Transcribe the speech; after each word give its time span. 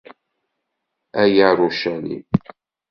A 1.21 1.23
Yarucalim! 1.37 2.23